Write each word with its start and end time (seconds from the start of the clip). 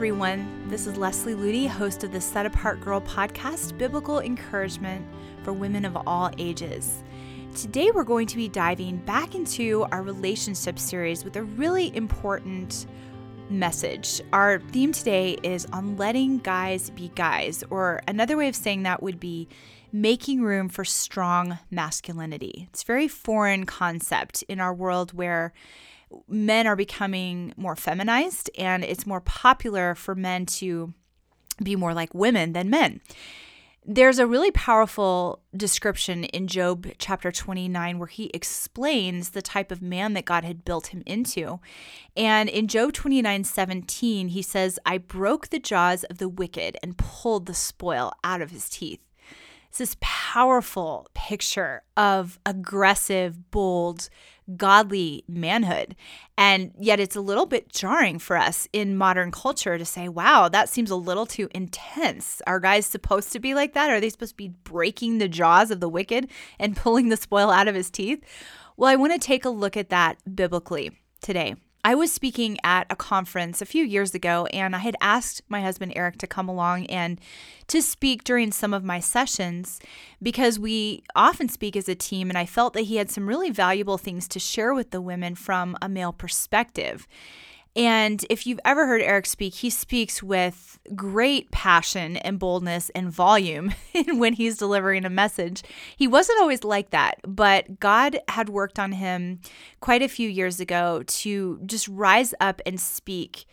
everyone. 0.00 0.66
This 0.66 0.86
is 0.86 0.96
Leslie 0.96 1.34
Ludy, 1.34 1.68
host 1.68 2.04
of 2.04 2.10
the 2.10 2.22
Set 2.22 2.46
Apart 2.46 2.80
Girl 2.80 3.02
podcast, 3.02 3.76
Biblical 3.76 4.20
Encouragement 4.20 5.06
for 5.42 5.52
Women 5.52 5.84
of 5.84 5.94
All 6.06 6.30
Ages. 6.38 7.02
Today, 7.54 7.90
we're 7.90 8.04
going 8.04 8.26
to 8.28 8.36
be 8.36 8.48
diving 8.48 8.96
back 8.96 9.34
into 9.34 9.84
our 9.92 10.00
relationship 10.00 10.78
series 10.78 11.22
with 11.22 11.36
a 11.36 11.42
really 11.42 11.94
important 11.94 12.86
message. 13.50 14.22
Our 14.32 14.60
theme 14.60 14.92
today 14.92 15.36
is 15.42 15.66
on 15.66 15.98
letting 15.98 16.38
guys 16.38 16.88
be 16.88 17.12
guys, 17.14 17.62
or 17.68 18.00
another 18.08 18.38
way 18.38 18.48
of 18.48 18.56
saying 18.56 18.84
that 18.84 19.02
would 19.02 19.20
be 19.20 19.48
making 19.92 20.42
room 20.42 20.68
for 20.68 20.84
strong 20.84 21.58
masculinity. 21.70 22.68
It's 22.70 22.82
a 22.82 22.86
very 22.86 23.08
foreign 23.08 23.66
concept 23.66 24.42
in 24.44 24.60
our 24.60 24.74
world 24.74 25.12
where 25.12 25.52
men 26.28 26.66
are 26.66 26.76
becoming 26.76 27.54
more 27.56 27.76
feminized 27.76 28.50
and 28.58 28.84
it's 28.84 29.06
more 29.06 29.20
popular 29.20 29.94
for 29.94 30.14
men 30.14 30.46
to 30.46 30.92
be 31.62 31.76
more 31.76 31.94
like 31.94 32.14
women 32.14 32.52
than 32.52 32.70
men. 32.70 33.00
There's 33.86 34.18
a 34.18 34.26
really 34.26 34.50
powerful 34.50 35.40
description 35.56 36.24
in 36.24 36.48
Job 36.48 36.86
chapter 36.98 37.32
29 37.32 37.98
where 37.98 38.08
he 38.08 38.30
explains 38.34 39.30
the 39.30 39.40
type 39.40 39.72
of 39.72 39.80
man 39.80 40.12
that 40.12 40.26
God 40.26 40.44
had 40.44 40.66
built 40.66 40.88
him 40.88 41.02
into. 41.06 41.60
And 42.14 42.50
in 42.50 42.68
Job 42.68 42.92
29 42.92 43.44
17, 43.44 44.28
he 44.28 44.42
says, 44.42 44.78
I 44.84 44.98
broke 44.98 45.48
the 45.48 45.58
jaws 45.58 46.04
of 46.04 46.18
the 46.18 46.28
wicked 46.28 46.76
and 46.82 46.98
pulled 46.98 47.46
the 47.46 47.54
spoil 47.54 48.12
out 48.22 48.42
of 48.42 48.50
his 48.50 48.68
teeth. 48.68 49.00
It's 49.70 49.78
this 49.78 49.96
powerful 50.00 51.06
picture 51.14 51.84
of 51.96 52.40
aggressive, 52.44 53.52
bold, 53.52 54.10
godly 54.56 55.22
manhood. 55.28 55.94
And 56.36 56.72
yet 56.76 56.98
it's 56.98 57.14
a 57.14 57.20
little 57.20 57.46
bit 57.46 57.68
jarring 57.68 58.18
for 58.18 58.36
us 58.36 58.66
in 58.72 58.96
modern 58.96 59.30
culture 59.30 59.78
to 59.78 59.84
say, 59.84 60.08
wow, 60.08 60.48
that 60.48 60.68
seems 60.68 60.90
a 60.90 60.96
little 60.96 61.24
too 61.24 61.48
intense. 61.54 62.42
Are 62.48 62.58
guys 62.58 62.84
supposed 62.84 63.30
to 63.32 63.38
be 63.38 63.54
like 63.54 63.74
that? 63.74 63.90
Are 63.90 64.00
they 64.00 64.10
supposed 64.10 64.32
to 64.32 64.36
be 64.36 64.48
breaking 64.64 65.18
the 65.18 65.28
jaws 65.28 65.70
of 65.70 65.78
the 65.78 65.88
wicked 65.88 66.28
and 66.58 66.76
pulling 66.76 67.08
the 67.08 67.16
spoil 67.16 67.48
out 67.48 67.68
of 67.68 67.76
his 67.76 67.90
teeth? 67.92 68.24
Well, 68.76 68.90
I 68.90 68.96
want 68.96 69.12
to 69.12 69.24
take 69.24 69.44
a 69.44 69.50
look 69.50 69.76
at 69.76 69.90
that 69.90 70.18
biblically 70.34 70.90
today. 71.22 71.54
I 71.82 71.94
was 71.94 72.12
speaking 72.12 72.58
at 72.62 72.86
a 72.90 72.96
conference 72.96 73.62
a 73.62 73.66
few 73.66 73.84
years 73.84 74.14
ago, 74.14 74.46
and 74.52 74.76
I 74.76 74.80
had 74.80 74.96
asked 75.00 75.42
my 75.48 75.62
husband 75.62 75.92
Eric 75.96 76.18
to 76.18 76.26
come 76.26 76.48
along 76.48 76.86
and 76.86 77.18
to 77.68 77.80
speak 77.80 78.22
during 78.22 78.52
some 78.52 78.74
of 78.74 78.84
my 78.84 79.00
sessions 79.00 79.80
because 80.22 80.58
we 80.58 81.02
often 81.16 81.48
speak 81.48 81.76
as 81.76 81.88
a 81.88 81.94
team, 81.94 82.28
and 82.28 82.36
I 82.36 82.44
felt 82.44 82.74
that 82.74 82.82
he 82.82 82.96
had 82.96 83.10
some 83.10 83.26
really 83.26 83.50
valuable 83.50 83.96
things 83.96 84.28
to 84.28 84.38
share 84.38 84.74
with 84.74 84.90
the 84.90 85.00
women 85.00 85.34
from 85.34 85.76
a 85.80 85.88
male 85.88 86.12
perspective. 86.12 87.08
And 87.80 88.26
if 88.28 88.46
you've 88.46 88.60
ever 88.62 88.86
heard 88.86 89.00
Eric 89.00 89.24
speak, 89.24 89.54
he 89.54 89.70
speaks 89.70 90.22
with 90.22 90.78
great 90.94 91.50
passion 91.50 92.18
and 92.18 92.38
boldness 92.38 92.90
and 92.90 93.10
volume 93.10 93.72
when 94.08 94.34
he's 94.34 94.58
delivering 94.58 95.06
a 95.06 95.10
message. 95.10 95.62
He 95.96 96.06
wasn't 96.06 96.42
always 96.42 96.62
like 96.62 96.90
that, 96.90 97.20
but 97.26 97.80
God 97.80 98.18
had 98.28 98.50
worked 98.50 98.78
on 98.78 98.92
him 98.92 99.40
quite 99.80 100.02
a 100.02 100.08
few 100.08 100.28
years 100.28 100.60
ago 100.60 101.04
to 101.06 101.58
just 101.64 101.88
rise 101.88 102.34
up 102.38 102.60
and 102.66 102.78
speak 102.78 103.46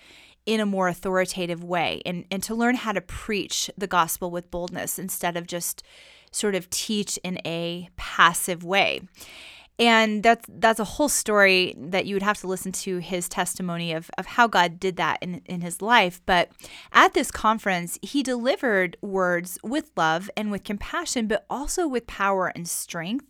in 0.45 0.59
a 0.59 0.65
more 0.65 0.89
authoritative 0.89 1.63
way 1.63 2.01
and, 2.05 2.25
and 2.29 2.43
to 2.43 2.53
learn 2.53 2.75
how 2.75 2.91
to 2.91 2.99
preach 2.99 3.71
the 3.77 3.87
gospel 3.87 4.29
with 4.29 4.51
boldness 4.51 4.99
instead 4.99 5.37
of 5.37 5.47
just 5.47 5.83
sort 6.31 6.53
of 6.53 6.69
teach 6.69 7.17
in 7.23 7.39
a 7.45 7.87
passive 7.95 8.65
way 8.65 8.99
and 9.79 10.23
that's 10.23 10.45
that's 10.49 10.79
a 10.79 10.83
whole 10.83 11.09
story 11.09 11.75
that 11.77 12.05
you 12.05 12.15
would 12.15 12.23
have 12.23 12.39
to 12.41 12.47
listen 12.47 12.71
to 12.71 12.97
his 12.97 13.29
testimony 13.29 13.93
of, 13.93 14.09
of 14.17 14.25
how 14.25 14.47
God 14.47 14.79
did 14.79 14.95
that 14.97 15.19
in, 15.21 15.41
in 15.45 15.61
his 15.61 15.81
life. 15.81 16.19
But 16.25 16.49
at 16.91 17.13
this 17.13 17.29
conference, 17.29 17.99
he 18.01 18.23
delivered 18.23 18.97
words 19.01 19.59
with 19.63 19.91
love 19.95 20.29
and 20.35 20.49
with 20.51 20.63
compassion, 20.63 21.27
but 21.27 21.45
also 21.49 21.87
with 21.87 22.07
power 22.07 22.47
and 22.47 22.67
strength. 22.67 23.25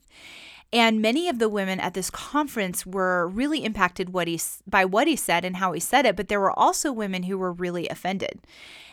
And 0.73 1.01
many 1.01 1.29
of 1.29 1.39
the 1.39 1.47
women 1.47 1.79
at 1.79 1.93
this 1.93 2.09
conference 2.09 2.85
were 2.85 3.27
really 3.27 3.63
impacted 3.63 4.09
what 4.09 4.27
he, 4.27 4.39
by 4.67 4.83
what 4.83 5.07
he 5.07 5.15
said 5.15 5.45
and 5.45 5.57
how 5.57 5.71
he 5.71 5.79
said 5.79 6.05
it, 6.05 6.17
but 6.17 6.27
there 6.27 6.41
were 6.41 6.57
also 6.57 6.91
women 6.91 7.23
who 7.23 7.37
were 7.37 7.53
really 7.53 7.87
offended. 7.87 8.41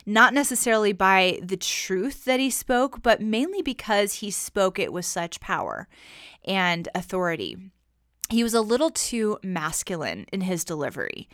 Not 0.06 0.34
necessarily 0.34 0.92
by 0.92 1.40
the 1.42 1.56
truth 1.56 2.24
that 2.26 2.38
he 2.38 2.50
spoke, 2.50 3.02
but 3.02 3.20
mainly 3.20 3.62
because 3.62 4.14
he 4.14 4.30
spoke 4.30 4.78
it 4.78 4.92
with 4.92 5.04
such 5.04 5.40
power 5.40 5.88
and 6.44 6.88
authority. 6.94 7.56
He 8.30 8.44
was 8.44 8.54
a 8.54 8.60
little 8.60 8.90
too 8.90 9.38
masculine 9.42 10.26
in 10.32 10.42
his 10.42 10.64
delivery. 10.64 11.28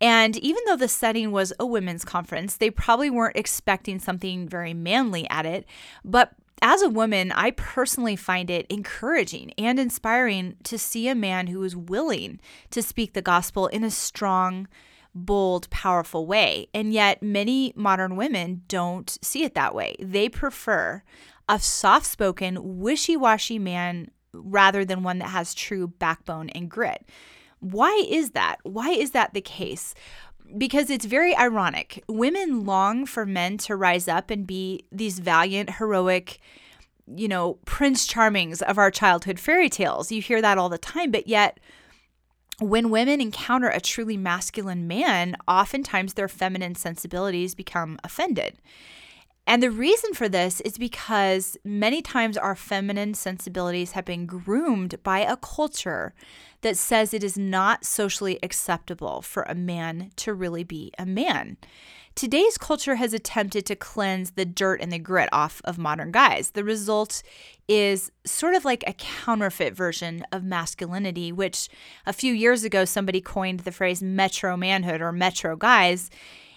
And 0.00 0.36
even 0.38 0.62
though 0.66 0.76
the 0.76 0.88
setting 0.88 1.30
was 1.30 1.52
a 1.58 1.66
women's 1.66 2.04
conference, 2.04 2.56
they 2.56 2.70
probably 2.70 3.10
weren't 3.10 3.36
expecting 3.36 3.98
something 3.98 4.48
very 4.48 4.74
manly 4.74 5.28
at 5.30 5.46
it. 5.46 5.66
But 6.04 6.32
as 6.62 6.82
a 6.82 6.88
woman, 6.88 7.32
I 7.32 7.50
personally 7.52 8.16
find 8.16 8.50
it 8.50 8.66
encouraging 8.68 9.52
and 9.58 9.78
inspiring 9.78 10.56
to 10.64 10.78
see 10.78 11.08
a 11.08 11.14
man 11.14 11.48
who 11.48 11.62
is 11.62 11.76
willing 11.76 12.40
to 12.70 12.82
speak 12.82 13.12
the 13.12 13.22
gospel 13.22 13.66
in 13.66 13.84
a 13.84 13.90
strong, 13.90 14.68
bold, 15.14 15.68
powerful 15.70 16.26
way. 16.26 16.68
And 16.72 16.92
yet, 16.92 17.22
many 17.22 17.72
modern 17.76 18.16
women 18.16 18.62
don't 18.68 19.18
see 19.22 19.44
it 19.44 19.54
that 19.54 19.74
way. 19.74 19.96
They 19.98 20.28
prefer 20.28 21.02
a 21.48 21.58
soft 21.58 22.06
spoken, 22.06 22.78
wishy 22.78 23.16
washy 23.16 23.58
man 23.58 24.10
rather 24.32 24.84
than 24.84 25.02
one 25.02 25.18
that 25.18 25.28
has 25.28 25.54
true 25.54 25.88
backbone 25.88 26.48
and 26.50 26.70
grit. 26.70 27.06
Why 27.60 28.04
is 28.08 28.30
that? 28.30 28.56
Why 28.62 28.90
is 28.90 29.12
that 29.12 29.32
the 29.32 29.40
case? 29.40 29.94
Because 30.56 30.90
it's 30.90 31.04
very 31.04 31.34
ironic. 31.36 32.02
Women 32.08 32.64
long 32.64 33.06
for 33.06 33.24
men 33.26 33.58
to 33.58 33.76
rise 33.76 34.08
up 34.08 34.30
and 34.30 34.46
be 34.46 34.84
these 34.92 35.18
valiant, 35.18 35.76
heroic, 35.78 36.38
you 37.06 37.28
know, 37.28 37.58
Prince 37.64 38.06
Charmings 38.06 38.62
of 38.62 38.78
our 38.78 38.90
childhood 38.90 39.40
fairy 39.40 39.68
tales. 39.68 40.12
You 40.12 40.22
hear 40.22 40.42
that 40.42 40.58
all 40.58 40.68
the 40.68 40.78
time, 40.78 41.10
but 41.10 41.26
yet, 41.26 41.58
when 42.60 42.90
women 42.90 43.20
encounter 43.20 43.68
a 43.68 43.80
truly 43.80 44.16
masculine 44.16 44.86
man, 44.86 45.36
oftentimes 45.48 46.14
their 46.14 46.28
feminine 46.28 46.76
sensibilities 46.76 47.54
become 47.54 47.98
offended. 48.04 48.58
And 49.46 49.62
the 49.62 49.70
reason 49.70 50.14
for 50.14 50.28
this 50.28 50.60
is 50.62 50.78
because 50.78 51.56
many 51.64 52.00
times 52.00 52.36
our 52.36 52.56
feminine 52.56 53.12
sensibilities 53.12 53.92
have 53.92 54.06
been 54.06 54.24
groomed 54.24 55.02
by 55.02 55.20
a 55.20 55.36
culture 55.36 56.14
that 56.62 56.78
says 56.78 57.12
it 57.12 57.22
is 57.22 57.36
not 57.36 57.84
socially 57.84 58.38
acceptable 58.42 59.20
for 59.20 59.42
a 59.42 59.54
man 59.54 60.10
to 60.16 60.32
really 60.32 60.64
be 60.64 60.92
a 60.98 61.04
man. 61.04 61.58
Today's 62.14 62.56
culture 62.56 62.94
has 62.94 63.12
attempted 63.12 63.66
to 63.66 63.76
cleanse 63.76 64.30
the 64.30 64.44
dirt 64.44 64.80
and 64.80 64.92
the 64.92 65.00
grit 65.00 65.28
off 65.32 65.60
of 65.64 65.78
modern 65.78 66.12
guys. 66.12 66.52
The 66.52 66.62
result 66.62 67.22
is 67.68 68.12
sort 68.24 68.54
of 68.54 68.64
like 68.64 68.84
a 68.86 68.94
counterfeit 68.94 69.74
version 69.74 70.24
of 70.30 70.44
masculinity, 70.44 71.32
which 71.32 71.68
a 72.06 72.12
few 72.12 72.32
years 72.32 72.62
ago 72.62 72.84
somebody 72.84 73.20
coined 73.20 73.60
the 73.60 73.72
phrase 73.72 74.00
metro 74.00 74.56
manhood 74.56 75.02
or 75.02 75.10
metro 75.12 75.56
guys. 75.56 76.08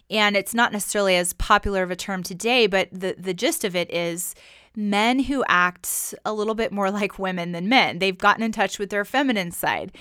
And 0.09 0.37
it's 0.37 0.53
not 0.53 0.71
necessarily 0.71 1.15
as 1.15 1.33
popular 1.33 1.83
of 1.83 1.91
a 1.91 1.95
term 1.95 2.23
today, 2.23 2.67
but 2.67 2.89
the, 2.91 3.15
the 3.17 3.33
gist 3.33 3.63
of 3.63 3.75
it 3.75 3.91
is 3.91 4.35
men 4.75 5.19
who 5.19 5.43
act 5.47 6.13
a 6.23 6.33
little 6.33 6.55
bit 6.55 6.71
more 6.71 6.91
like 6.91 7.19
women 7.19 7.51
than 7.51 7.67
men. 7.67 7.99
They've 7.99 8.17
gotten 8.17 8.43
in 8.43 8.51
touch 8.51 8.79
with 8.79 8.89
their 8.89 9.03
feminine 9.03 9.51
side. 9.51 9.91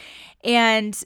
And 0.45 1.03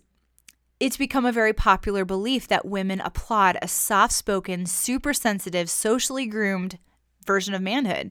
it's 0.81 0.97
become 0.97 1.25
a 1.25 1.33
very 1.33 1.53
popular 1.53 2.05
belief 2.05 2.49
that 2.49 2.67
women 2.67 3.01
applaud 3.01 3.59
a 3.63 3.69
soft 3.69 4.13
spoken, 4.13 4.67
super 4.67 5.13
sensitive, 5.13 5.71
socially 5.71 6.27
groomed 6.27 6.79
version 7.27 7.55
of 7.55 7.63
manhood. 7.63 8.11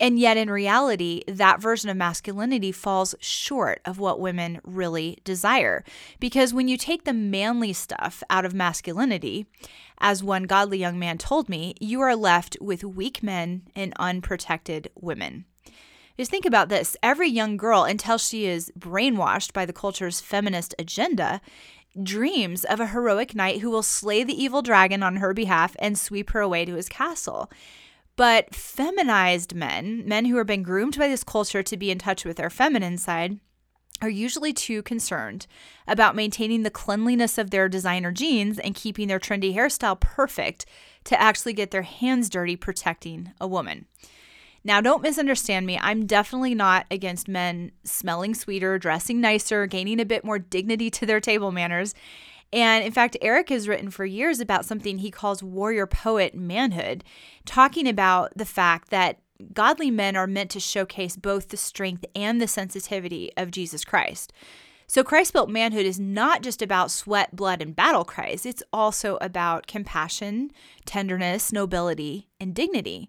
And 0.00 0.18
yet, 0.18 0.38
in 0.38 0.50
reality, 0.50 1.22
that 1.28 1.60
version 1.60 1.90
of 1.90 1.96
masculinity 1.96 2.72
falls 2.72 3.14
short 3.20 3.82
of 3.84 3.98
what 3.98 4.18
women 4.18 4.60
really 4.64 5.18
desire. 5.24 5.84
Because 6.18 6.54
when 6.54 6.68
you 6.68 6.78
take 6.78 7.04
the 7.04 7.12
manly 7.12 7.74
stuff 7.74 8.22
out 8.30 8.46
of 8.46 8.54
masculinity, 8.54 9.46
as 9.98 10.24
one 10.24 10.44
godly 10.44 10.78
young 10.78 10.98
man 10.98 11.18
told 11.18 11.50
me, 11.50 11.74
you 11.78 12.00
are 12.00 12.16
left 12.16 12.56
with 12.62 12.82
weak 12.82 13.22
men 13.22 13.62
and 13.76 13.92
unprotected 13.98 14.90
women. 14.98 15.44
Just 16.16 16.30
think 16.30 16.46
about 16.46 16.70
this 16.70 16.96
every 17.02 17.28
young 17.28 17.58
girl, 17.58 17.84
until 17.84 18.16
she 18.16 18.46
is 18.46 18.72
brainwashed 18.78 19.52
by 19.52 19.66
the 19.66 19.72
culture's 19.72 20.20
feminist 20.20 20.74
agenda, 20.78 21.42
dreams 22.02 22.64
of 22.64 22.80
a 22.80 22.88
heroic 22.88 23.34
knight 23.34 23.60
who 23.60 23.70
will 23.70 23.82
slay 23.82 24.24
the 24.24 24.42
evil 24.42 24.62
dragon 24.62 25.02
on 25.02 25.16
her 25.16 25.34
behalf 25.34 25.76
and 25.78 25.98
sweep 25.98 26.30
her 26.30 26.40
away 26.40 26.64
to 26.64 26.74
his 26.74 26.88
castle. 26.88 27.50
But 28.20 28.54
feminized 28.54 29.54
men, 29.54 30.06
men 30.06 30.26
who 30.26 30.36
have 30.36 30.46
been 30.46 30.62
groomed 30.62 30.98
by 30.98 31.08
this 31.08 31.24
culture 31.24 31.62
to 31.62 31.76
be 31.78 31.90
in 31.90 31.98
touch 31.98 32.22
with 32.22 32.36
their 32.36 32.50
feminine 32.50 32.98
side, 32.98 33.40
are 34.02 34.10
usually 34.10 34.52
too 34.52 34.82
concerned 34.82 35.46
about 35.88 36.14
maintaining 36.14 36.62
the 36.62 36.70
cleanliness 36.70 37.38
of 37.38 37.50
their 37.50 37.66
designer 37.66 38.12
jeans 38.12 38.58
and 38.58 38.74
keeping 38.74 39.08
their 39.08 39.18
trendy 39.18 39.54
hairstyle 39.54 39.98
perfect 39.98 40.66
to 41.04 41.18
actually 41.18 41.54
get 41.54 41.70
their 41.70 41.80
hands 41.80 42.28
dirty 42.28 42.56
protecting 42.56 43.32
a 43.40 43.48
woman. 43.48 43.86
Now, 44.62 44.82
don't 44.82 45.02
misunderstand 45.02 45.64
me. 45.64 45.78
I'm 45.80 46.04
definitely 46.04 46.54
not 46.54 46.84
against 46.90 47.26
men 47.26 47.72
smelling 47.84 48.34
sweeter, 48.34 48.78
dressing 48.78 49.22
nicer, 49.22 49.66
gaining 49.66 49.98
a 49.98 50.04
bit 50.04 50.26
more 50.26 50.38
dignity 50.38 50.90
to 50.90 51.06
their 51.06 51.20
table 51.20 51.52
manners. 51.52 51.94
And 52.52 52.84
in 52.84 52.92
fact, 52.92 53.16
Eric 53.22 53.48
has 53.50 53.68
written 53.68 53.90
for 53.90 54.04
years 54.04 54.40
about 54.40 54.64
something 54.64 54.98
he 54.98 55.10
calls 55.10 55.42
warrior 55.42 55.86
poet 55.86 56.34
manhood, 56.34 57.04
talking 57.44 57.86
about 57.86 58.32
the 58.36 58.44
fact 58.44 58.90
that 58.90 59.20
godly 59.52 59.90
men 59.90 60.16
are 60.16 60.26
meant 60.26 60.50
to 60.50 60.60
showcase 60.60 61.16
both 61.16 61.48
the 61.48 61.56
strength 61.56 62.04
and 62.14 62.40
the 62.40 62.48
sensitivity 62.48 63.30
of 63.36 63.50
Jesus 63.50 63.84
Christ. 63.84 64.32
So, 64.88 65.04
Christ 65.04 65.32
built 65.32 65.48
manhood 65.48 65.86
is 65.86 66.00
not 66.00 66.42
just 66.42 66.60
about 66.60 66.90
sweat, 66.90 67.36
blood, 67.36 67.62
and 67.62 67.76
battle 67.76 68.04
cries. 68.04 68.44
It's 68.44 68.64
also 68.72 69.18
about 69.20 69.68
compassion, 69.68 70.50
tenderness, 70.84 71.52
nobility, 71.52 72.26
and 72.40 72.52
dignity. 72.52 73.08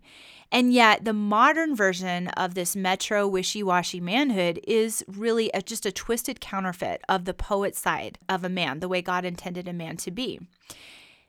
And 0.51 0.74
yet, 0.74 1.06
the 1.06 1.13
modern 1.13 1.75
version 1.75 2.27
of 2.30 2.56
this 2.56 2.75
metro 2.75 3.25
wishy 3.25 3.63
washy 3.63 4.01
manhood 4.01 4.59
is 4.68 5.03
really 5.07 5.50
a, 5.53 5.62
just 5.62 5.86
a 5.86 5.92
twisted 5.92 6.42
counterfeit 6.42 7.01
of 7.07 7.24
the 7.24 7.33
poet 7.33 7.75
side 7.75 8.18
of 8.27 8.44
a 8.44 8.50
man, 8.50 8.81
the 8.81 8.89
way 8.89 9.01
God 9.01 9.24
intended 9.24 9.68
a 9.68 9.74
man 9.74 9.95
to 9.98 10.12
be. 10.12 10.39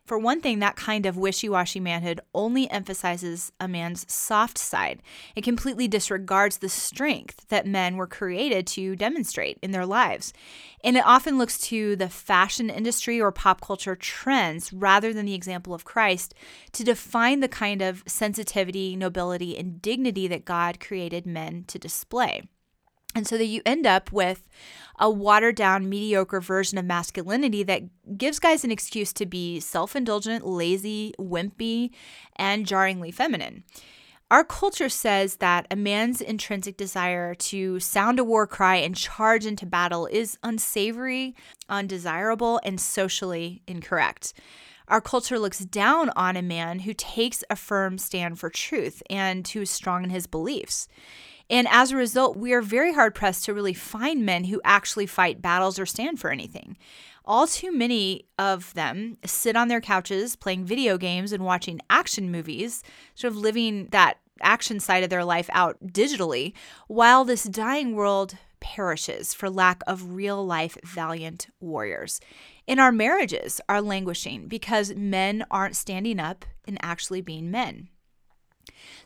For 0.05 0.19
one 0.19 0.41
thing, 0.41 0.59
that 0.59 0.75
kind 0.75 1.07
of 1.07 1.17
wishy 1.17 1.49
washy 1.49 1.79
manhood 1.79 2.21
only 2.35 2.69
emphasizes 2.71 3.53
a 3.61 3.69
man's 3.69 4.11
soft 4.13 4.59
side. 4.59 5.01
It 5.37 5.45
completely 5.45 5.87
disregards 5.87 6.59
the 6.59 6.69
strength 6.69 7.47
that 7.49 7.69
men 7.69 7.97
were 7.97 8.09
created 8.09 8.67
to 8.69 8.97
demonstrate 8.97 9.59
in 9.63 9.71
their 9.71 9.87
lives. 9.87 10.33
And 10.83 10.97
it 10.97 11.07
often 11.07 11.39
looks 11.39 11.57
to 11.69 11.95
the 11.95 12.09
fashion 12.09 12.69
industry 12.69 13.21
or 13.21 13.31
pop 13.31 13.61
culture 13.61 13.95
trends 13.95 14.73
rather 14.73 15.13
than 15.13 15.25
the 15.25 15.35
example 15.35 15.73
of 15.73 15.85
Christ 15.85 16.35
to 16.73 16.83
define 16.83 17.39
the 17.39 17.49
kind 17.49 17.81
of 17.81 18.03
sensitivity, 18.05 18.97
nobility, 18.97 19.57
and 19.57 19.81
dignity 19.81 20.27
that 20.27 20.45
God 20.45 20.81
created 20.81 21.27
men 21.27 21.65
to 21.69 21.79
display. 21.79 22.43
And 23.15 23.27
so 23.27 23.37
that 23.37 23.45
you 23.45 23.61
end 23.65 23.87
up 23.87 24.11
with 24.11 24.49
a 24.99 25.11
watered 25.11 25.57
down, 25.57 25.89
mediocre 25.89 26.41
version 26.41 26.79
of 26.79 26.85
masculinity 26.85 27.63
that 27.63 27.83
gives 28.17 28.39
guys 28.39 28.65
an 28.65 28.71
excuse 28.71 29.13
to 29.15 29.27
be 29.27 29.61
self 29.61 29.97
indulgent, 29.97 30.47
lazy, 30.47 31.15
wimpy, 31.19 31.91
and 32.37 32.67
jarringly 32.67 33.11
feminine. 33.11 33.65
Our 34.33 34.45
culture 34.45 34.89
says 34.89 35.37
that 35.37 35.67
a 35.71 35.77
man's 35.77 36.23
intrinsic 36.23 36.79
desire 36.79 37.35
to 37.35 37.79
sound 37.81 38.19
a 38.19 38.25
war 38.25 38.47
cry 38.47 38.77
and 38.77 38.97
charge 38.97 39.45
into 39.45 39.67
battle 39.67 40.07
is 40.07 40.39
unsavory, 40.43 41.37
undesirable, 41.69 42.59
and 42.65 42.81
socially 42.81 43.61
incorrect. 43.67 44.33
Our 44.89 45.03
culture 45.03 45.39
looks 45.39 45.59
down 45.59 46.11
on 46.17 46.37
a 46.37 46.43
man 46.43 46.81
who 46.81 46.95
takes 46.95 47.45
a 47.51 47.57
firm 47.57 47.99
stand 47.99 48.39
for 48.39 48.49
truth 48.49 49.03
and 49.11 49.47
who 49.47 49.63
is 49.63 49.71
strong 49.71 50.03
in 50.03 50.11
his 50.11 50.27
beliefs. 50.27 50.89
And 51.51 51.69
as 51.71 51.91
a 51.91 51.97
result, 51.97 52.37
we 52.37 52.53
are 52.53 52.63
very 52.63 52.93
hard 52.93 53.15
pressed 53.15 53.45
to 53.45 53.55
really 53.55 53.75
find 53.75 54.25
men 54.25 54.45
who 54.45 54.61
actually 54.65 55.07
fight 55.07 55.43
battles 55.43 55.79
or 55.79 55.87
stand 55.87 56.21
for 56.21 56.31
anything. 56.31 56.77
All 57.25 57.47
too 57.47 57.73
many 57.73 58.27
of 58.39 58.75
them 58.75 59.19
sit 59.25 59.55
on 59.55 59.69
their 59.69 59.81
couches 59.81 60.35
playing 60.35 60.65
video 60.65 60.99
games 60.99 61.33
and 61.33 61.45
watching 61.45 61.81
action 61.89 62.31
movies, 62.31 62.83
sort 63.15 63.33
of 63.33 63.37
living 63.37 63.89
that 63.93 64.19
action 64.41 64.81
side 64.81 65.05
of 65.05 65.11
their 65.11 65.25
life 65.25 65.49
out 65.53 65.77
digitally, 65.87 66.53
while 66.89 67.25
this 67.25 67.45
dying 67.45 67.95
world 67.95 68.37
perishes 68.59 69.35
for 69.35 69.51
lack 69.51 69.83
of 69.87 70.15
real 70.15 70.45
life 70.45 70.77
valiant 70.85 71.49
warriors. 71.61 72.21
And 72.67 72.81
our 72.81 72.93
marriages 72.93 73.61
are 73.69 73.83
languishing 73.83 74.47
because 74.49 74.95
men 74.95 75.45
aren't 75.51 75.77
standing 75.77 76.19
up 76.19 76.45
and 76.67 76.79
actually 76.81 77.21
being 77.21 77.51
men. 77.51 77.89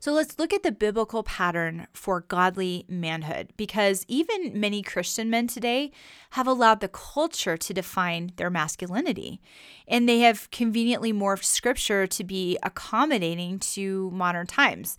So 0.00 0.12
let's 0.12 0.38
look 0.38 0.52
at 0.52 0.62
the 0.62 0.72
biblical 0.72 1.22
pattern 1.22 1.86
for 1.92 2.20
godly 2.20 2.84
manhood 2.88 3.50
because 3.56 4.04
even 4.08 4.58
many 4.58 4.82
Christian 4.82 5.30
men 5.30 5.46
today 5.46 5.92
have 6.30 6.46
allowed 6.46 6.80
the 6.80 6.88
culture 6.88 7.56
to 7.56 7.74
define 7.74 8.32
their 8.36 8.50
masculinity. 8.50 9.40
And 9.88 10.08
they 10.08 10.20
have 10.20 10.50
conveniently 10.50 11.12
morphed 11.12 11.44
scripture 11.44 12.06
to 12.06 12.24
be 12.24 12.58
accommodating 12.62 13.58
to 13.60 14.10
modern 14.12 14.46
times 14.46 14.96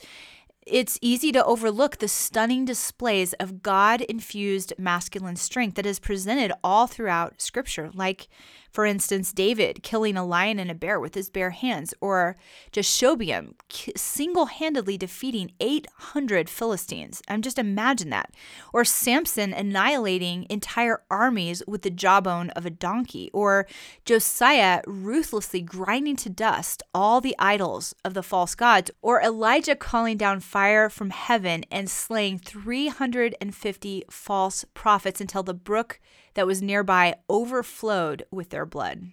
it's 0.68 1.00
easy 1.02 1.32
to 1.32 1.46
overlook 1.46 1.98
the 1.98 2.08
stunning 2.08 2.66
displays 2.66 3.34
of 3.34 3.64
God 3.64 4.02
infused 4.02 4.74
masculine 4.78 5.38
strength 5.38 5.76
that 5.76 5.86
is 5.86 6.00
presented 6.00 6.52
all 6.64 6.88
throughout 6.88 7.42
Scripture, 7.42 7.90
like 7.94 8.28
for 8.72 8.86
instance, 8.86 9.34
David 9.34 9.84
killing 9.84 10.18
a 10.18 10.26
lion 10.26 10.60
and 10.60 10.70
a 10.70 10.76
bear 10.76 11.00
with 11.00 11.16
his 11.16 11.30
bare 11.30 11.52
hands, 11.52 11.94
or 12.02 12.36
Jashobeam 12.72 13.54
single 13.96 14.46
handedly 14.48 14.98
defeating 14.98 15.52
800 15.60 16.50
Philistines. 16.50 17.22
I'm 17.28 17.42
just 17.42 17.60
imagine 17.60 18.10
that. 18.10 18.32
Or 18.74 18.86
Samson 18.86 19.54
annihilating 19.54 20.46
entire 20.50 21.02
armies 21.10 21.64
with 21.68 21.82
the 21.82 21.90
jawbone 21.90 22.50
of 22.52 22.66
a 22.66 22.70
donkey, 22.70 23.30
or 23.34 23.68
Josiah 24.06 24.82
ruthlessly 24.86 25.62
grinding 25.62 26.16
to 26.18 26.30
dust 26.30 26.84
all 26.94 27.22
the 27.22 27.36
idols 27.40 27.96
of 28.04 28.14
the 28.14 28.24
false 28.24 28.56
gods, 28.56 28.92
or 29.02 29.22
Elijah 29.22 29.76
calling 29.76 30.18
down 30.18 30.40
fire 30.40 30.90
from 30.90 31.10
heaven 31.10 31.64
and 31.72 31.90
slaying 31.90 32.38
350 32.38 34.04
false 34.10 34.66
prophets 34.74 35.22
until 35.22 35.44
the 35.44 35.54
brook 35.54 36.00
that 36.34 36.48
was 36.48 36.62
nearby 36.62 37.16
overflowed 37.30 38.24
with 38.30 38.50
their 38.52 38.57
blood. 38.66 39.12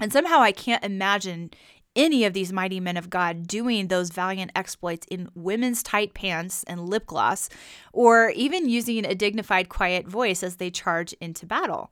And 0.00 0.12
somehow 0.12 0.40
I 0.40 0.52
can't 0.52 0.84
imagine 0.84 1.50
any 1.94 2.24
of 2.24 2.34
these 2.34 2.52
mighty 2.52 2.78
men 2.78 2.96
of 2.96 3.10
God 3.10 3.46
doing 3.46 3.88
those 3.88 4.10
valiant 4.10 4.52
exploits 4.54 5.06
in 5.10 5.30
women's 5.34 5.82
tight 5.82 6.12
pants 6.12 6.62
and 6.64 6.88
lip 6.88 7.06
gloss, 7.06 7.48
or 7.92 8.30
even 8.30 8.68
using 8.68 9.04
a 9.04 9.14
dignified, 9.14 9.68
quiet 9.68 10.06
voice 10.06 10.42
as 10.42 10.56
they 10.56 10.70
charge 10.70 11.14
into 11.14 11.46
battle. 11.46 11.90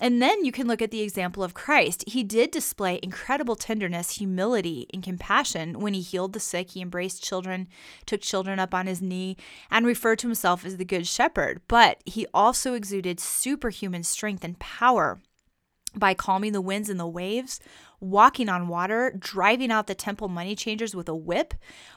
And 0.00 0.22
then 0.22 0.44
you 0.44 0.52
can 0.52 0.68
look 0.68 0.80
at 0.80 0.92
the 0.92 1.00
example 1.00 1.42
of 1.42 1.54
Christ. 1.54 2.04
He 2.06 2.22
did 2.22 2.52
display 2.52 3.00
incredible 3.02 3.56
tenderness, 3.56 4.12
humility, 4.12 4.86
and 4.94 5.02
compassion 5.02 5.80
when 5.80 5.92
he 5.92 6.00
healed 6.00 6.34
the 6.34 6.40
sick. 6.40 6.70
He 6.70 6.80
embraced 6.80 7.24
children, 7.24 7.66
took 8.06 8.20
children 8.20 8.60
up 8.60 8.72
on 8.72 8.86
his 8.86 9.02
knee, 9.02 9.36
and 9.72 9.84
referred 9.84 10.20
to 10.20 10.28
himself 10.28 10.64
as 10.64 10.76
the 10.76 10.84
Good 10.84 11.08
Shepherd. 11.08 11.62
But 11.66 12.00
he 12.06 12.26
also 12.32 12.74
exuded 12.74 13.18
superhuman 13.18 14.04
strength 14.04 14.44
and 14.44 14.58
power 14.60 15.20
by 15.94 16.14
calming 16.14 16.52
the 16.52 16.60
winds 16.60 16.88
and 16.88 17.00
the 17.00 17.06
waves, 17.06 17.60
walking 18.00 18.48
on 18.48 18.68
water, 18.68 19.14
driving 19.18 19.70
out 19.70 19.86
the 19.86 19.94
temple 19.94 20.28
money 20.28 20.54
changers 20.54 20.94
with 20.94 21.08
a 21.08 21.14
whip, 21.14 21.54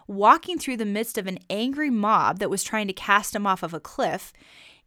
walking 0.07 0.57
through 0.57 0.77
the 0.77 0.85
midst 0.85 1.17
of 1.17 1.27
an 1.27 1.39
angry 1.49 1.89
mob 1.89 2.39
that 2.39 2.49
was 2.49 2.63
trying 2.63 2.87
to 2.87 2.93
cast 2.93 3.35
him 3.35 3.45
off 3.45 3.63
of 3.63 3.73
a 3.73 3.79
cliff 3.79 4.33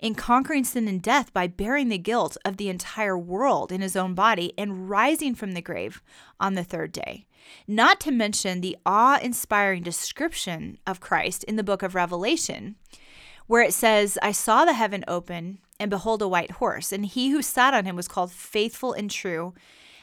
in 0.01 0.15
conquering 0.15 0.65
sin 0.65 0.89
and 0.89 1.01
death 1.01 1.33
by 1.33 1.47
bearing 1.47 1.89
the 1.89 1.99
guilt 1.99 2.37
of 2.45 2.57
the 2.57 2.69
entire 2.69 3.17
world 3.17 3.73
in 3.73 3.81
his 3.81 3.97
own 3.97 4.15
body 4.15 4.53
and 4.59 4.91
rising 4.91 5.35
from 5.35 5.53
the 5.53 5.63
grave 5.63 6.03
on 6.41 6.55
the 6.55 6.65
third 6.65 6.93
day. 6.93 7.27
Not 7.67 8.01
to 8.01 8.11
mention 8.11 8.61
the 8.61 8.77
awe 8.85 9.19
inspiring 9.23 9.83
description 9.83 10.79
of 10.87 11.01
Christ 11.01 11.45
in 11.45 11.57
the 11.57 11.65
book 11.65 11.83
of 11.83 11.95
Revelation, 11.95 12.77
where 13.47 13.63
it 13.63 13.75
says, 13.75 14.19
I 14.23 14.33
saw 14.33 14.65
the 14.65 14.73
heaven 14.73 15.05
open, 15.07 15.59
and 15.79 15.91
behold, 15.91 16.23
a 16.23 16.29
white 16.29 16.53
horse, 16.53 16.93
and 16.93 17.05
he 17.07 17.31
who 17.31 17.43
sat 17.43 17.75
on 17.75 17.85
him 17.85 17.97
was 17.97 18.09
called 18.09 18.33
faithful 18.33 18.93
and 18.93 19.11
true, 19.11 19.55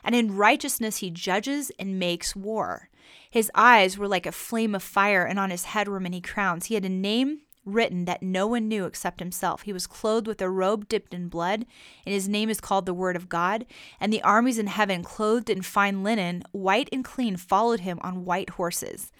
and 0.04 0.16
in 0.16 0.36
righteousness 0.36 0.98
he 0.98 1.10
judges 1.10 1.72
and 1.80 2.00
makes 2.00 2.36
war. 2.36 2.90
His 3.30 3.50
eyes 3.56 3.98
were 3.98 4.08
like 4.08 4.26
a 4.26 4.32
flame 4.32 4.76
of 4.76 4.84
fire, 4.84 5.26
and 5.26 5.40
on 5.40 5.50
his 5.50 5.66
head 5.66 5.88
were 5.88 6.00
many 6.00 6.22
crowns. 6.22 6.66
He 6.66 6.76
had 6.76 6.86
a 6.86 6.90
name 6.90 7.42
written 7.66 8.06
that 8.06 8.24
no 8.24 8.48
one 8.48 8.68
knew 8.68 8.86
except 8.86 9.20
himself. 9.20 9.64
He 9.64 9.74
was 9.74 9.88
clothed 9.88 10.28
with 10.28 10.42
a 10.42 10.50
robe 10.50 10.88
dipped 10.88 11.14
in 11.14 11.30
blood, 11.30 11.66
and 12.06 12.14
his 12.14 12.28
name 12.28 12.50
is 12.50 12.62
called 12.62 12.86
the 12.86 12.94
Word 12.94 13.16
of 13.16 13.30
God. 13.30 13.66
And 14.00 14.12
the 14.12 14.24
armies 14.24 14.58
in 14.58 14.68
heaven, 14.68 15.04
clothed 15.04 15.50
in 15.50 15.62
fine 15.62 16.04
linen, 16.04 16.44
white 16.52 16.90
and 16.92 17.06
clean, 17.06 17.38
followed 17.38 17.82
him 17.82 18.00
on 18.02 18.26
white 18.26 18.52
horses. 18.52 19.12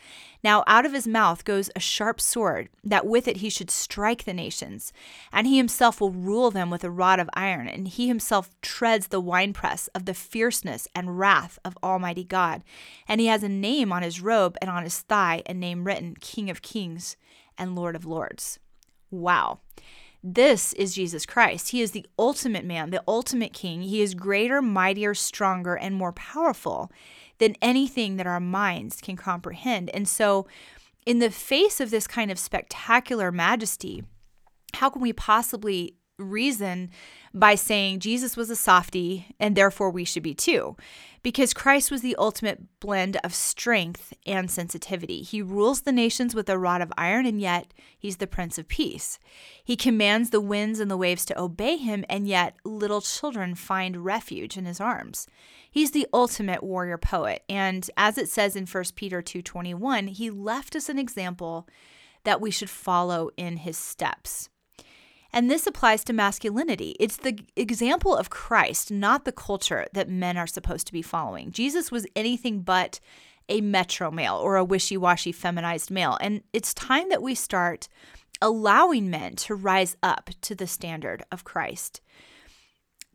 Now 0.44 0.64
out 0.66 0.88
of 0.88 0.94
his 0.94 1.08
mouth 1.08 1.46
goes 1.46 1.70
a 1.76 1.80
sharp 1.80 2.20
sword, 2.20 2.70
that 2.84 3.06
with 3.06 3.28
it 3.28 3.38
he 3.38 3.50
should 3.50 3.70
strike 3.70 4.24
the 4.24 4.34
nations. 4.34 4.92
And 5.32 5.46
he 5.46 5.58
himself 5.58 6.02
will 6.02 6.12
rule 6.12 6.50
them 6.50 6.72
with 6.72 6.84
a 6.84 6.90
rod 6.90 7.20
of 7.20 7.30
iron, 7.36 7.68
and 7.68 7.88
he 7.88 8.08
himself 8.08 8.50
treads 8.62 9.08
the 9.08 9.20
winepress 9.20 9.88
of 9.90 10.06
the 10.06 10.16
fierceness 10.16 10.88
and 10.96 11.20
wrath 11.20 11.60
of 11.64 11.78
Almighty 11.84 12.24
God. 12.24 12.64
And 13.08 13.22
he 13.22 13.28
has 13.28 13.44
a 13.44 13.50
name 13.50 13.92
on 13.92 14.02
his 14.02 14.22
robe, 14.22 14.58
and 14.62 14.70
on 14.70 14.84
his 14.84 15.00
thigh 15.00 15.44
a 15.46 15.54
name 15.54 15.84
written 15.84 16.16
King 16.20 16.50
of 16.50 16.64
Kings 16.64 17.16
and 17.62 17.76
Lord 17.76 17.96
of 17.96 18.06
Lords. 18.06 18.60
Wow. 19.12 19.60
This 20.24 20.74
is 20.74 20.96
Jesus 20.96 21.26
Christ. 21.26 21.70
He 21.70 21.82
is 21.82 21.92
the 21.92 22.06
ultimate 22.18 22.66
man, 22.66 22.90
the 22.90 23.04
ultimate 23.08 23.54
king. 23.54 23.84
He 23.84 24.02
is 24.02 24.16
greater, 24.16 24.62
mightier, 24.62 25.14
stronger, 25.14 25.76
and 25.76 25.96
more 25.96 26.12
powerful 26.12 26.92
than 27.38 27.56
anything 27.62 28.18
that 28.18 28.28
our 28.28 28.40
minds 28.40 29.00
can 29.00 29.16
comprehend. 29.16 29.90
And 29.92 30.08
so, 30.08 30.48
in 31.06 31.20
the 31.20 31.32
face 31.32 31.80
of 31.80 31.90
this 31.90 32.08
kind 32.08 32.30
of 32.30 32.38
spectacular 32.38 33.32
majesty, 33.32 34.04
how 34.76 34.90
can 34.90 35.02
we 35.02 35.14
possibly 35.14 35.96
reason 36.18 36.90
by 37.34 37.56
saying 37.56 38.00
Jesus 38.00 38.38
was 38.38 38.50
a 38.50 38.56
softy 38.56 39.36
and 39.40 39.56
therefore 39.56 39.90
we 39.90 40.06
should 40.06 40.24
be 40.24 40.34
too. 40.34 40.76
Because 41.24 41.54
Christ 41.54 41.92
was 41.92 42.02
the 42.02 42.16
ultimate 42.16 42.80
blend 42.80 43.18
of 43.24 43.34
strength 43.34 44.14
and 44.26 44.50
sensitivity. 44.50 45.22
He 45.22 45.42
rules 45.42 45.82
the 45.82 45.92
nations 45.92 46.34
with 46.34 46.50
a 46.50 46.58
rod 46.58 46.82
of 46.82 46.92
iron, 46.98 47.28
and 47.28 47.40
yet 47.40 47.76
he's 47.98 48.18
the 48.18 48.26
Prince 48.26 48.58
of 48.58 48.68
Peace. 48.68 49.20
He 49.64 49.76
commands 49.76 50.32
the 50.32 50.42
winds 50.42 50.80
and 50.80 50.90
the 50.90 50.98
waves 50.98 51.24
to 51.26 51.40
obey 51.40 51.78
him, 51.78 52.04
and 52.10 52.28
yet 52.28 52.56
little 52.66 53.02
children 53.02 53.54
find 53.54 54.04
refuge 54.04 54.58
in 54.58 54.66
his 54.66 54.82
arms. 54.82 55.28
He's 55.70 55.92
the 55.92 56.08
ultimate 56.12 56.64
warrior 56.64 56.98
poet, 56.98 57.44
and 57.48 57.88
as 57.96 58.18
it 58.18 58.28
says 58.28 58.56
in 58.56 58.66
1 58.66 58.96
Peter 58.96 59.22
2:21, 59.22 60.08
he 60.08 60.32
left 60.32 60.76
us 60.76 60.90
an 60.90 60.98
example 60.98 61.68
that 62.24 62.42
we 62.42 62.50
should 62.50 62.70
follow 62.70 63.30
in 63.38 63.58
his 63.58 63.78
steps. 63.78 64.50
And 65.34 65.50
this 65.50 65.66
applies 65.66 66.04
to 66.06 66.14
masculinity. 66.14 66.96
It's 67.00 67.18
the 67.18 67.40
example 67.56 68.16
of 68.16 68.30
Christ, 68.30 68.92
not 68.92 69.26
the 69.26 69.32
culture 69.32 69.88
that 69.94 70.10
men 70.10 70.38
are 70.38 70.48
supposed 70.48 70.88
to 70.88 70.94
be 70.94 71.02
following. 71.02 71.52
Jesus 71.52 71.92
was 71.92 72.06
anything 72.16 72.62
but 72.62 73.00
a 73.48 73.62
metro 73.62 74.12
male 74.12 74.36
or 74.36 74.56
a 74.56 74.64
wishy 74.64 74.98
washy 74.98 75.32
feminized 75.32 75.92
male. 75.92 76.18
And 76.22 76.42
it's 76.54 76.74
time 76.74 77.10
that 77.10 77.22
we 77.22 77.36
start 77.36 77.88
allowing 78.42 79.10
men 79.10 79.36
to 79.36 79.56
rise 79.56 79.96
up 80.02 80.32
to 80.42 80.56
the 80.56 80.68
standard 80.68 81.24
of 81.32 81.44
Christ 81.44 82.02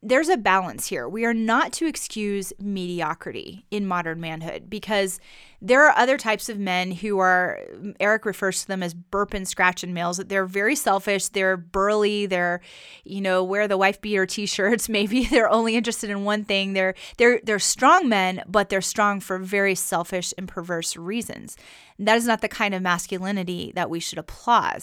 there's 0.07 0.29
a 0.29 0.37
balance 0.37 0.87
here. 0.87 1.09
We 1.09 1.25
are 1.25 1.35
not 1.35 1.73
to 1.75 1.87
excuse 1.87 2.53
mediocrity 2.61 3.67
in 3.73 3.89
modern 3.89 4.21
manhood 4.21 4.71
because 4.71 5.19
there 5.61 5.85
are 5.85 5.99
other 5.99 6.17
types 6.17 6.49
of 6.49 6.61
men 6.61 6.93
who 6.93 7.19
are, 7.19 7.59
Eric 7.99 8.25
refers 8.25 8.63
to 8.63 8.69
them 8.69 8.85
as 8.85 8.95
burp 8.95 9.35
and 9.35 9.49
scratch 9.49 9.83
and 9.83 9.93
males. 9.93 10.19
They're 10.19 10.47
very 10.47 10.77
selfish. 10.77 11.29
They're 11.29 11.57
burly. 11.57 12.27
They're, 12.27 12.61
you 13.03 13.21
know, 13.21 13.43
wear 13.43 13.67
the 13.67 13.77
wife 13.77 14.01
beater 14.01 14.27
t-shirts. 14.27 14.89
Maybe 14.97 15.25
they're 15.27 15.51
only 15.51 15.75
interested 15.75 16.09
in 16.09 16.23
one 16.23 16.45
thing. 16.45 16.75
They're 16.75 16.95
they're 17.17 17.41
they're 17.43 17.59
strong 17.59 18.09
men, 18.09 18.45
but 18.47 18.69
they're 18.69 18.81
strong 18.81 19.19
for 19.19 19.39
very 19.39 19.75
selfish 19.75 20.33
and 20.39 20.47
perverse 20.47 20.97
reasons. 20.97 21.57
That 21.99 22.17
is 22.17 22.27
not 22.27 22.43
the 22.43 22.49
kind 22.49 22.75
of 22.75 22.83
masculinity 22.83 23.73
that 23.75 23.91
we 23.91 23.99
should 23.99 24.19
applaud 24.19 24.83